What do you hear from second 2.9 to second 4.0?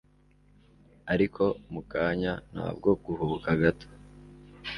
guhubuka gato